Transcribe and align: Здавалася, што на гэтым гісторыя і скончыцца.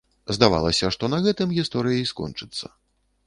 Здавалася, 0.35 0.89
што 0.95 1.09
на 1.15 1.19
гэтым 1.27 1.53
гісторыя 1.57 1.99
і 2.05 2.09
скончыцца. 2.13 2.65